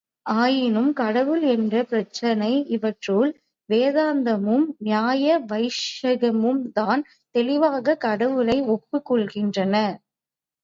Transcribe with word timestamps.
ஆயினும் 0.33 0.93
கடவுள் 0.93 1.41
என்ற 1.47 1.83
பிரச்சினை 1.83 2.65
இவற்றுள் 2.67 3.29
வேதாந்தமும், 3.69 4.65
நியாய 4.77 5.39
வைஷிகமும்தான் 5.47 7.03
தெளிவாகக் 7.35 8.01
கடவுளை 8.01 8.61
ஒப்புக் 8.67 9.05
கொள்ளுகின்றன. 9.05 9.75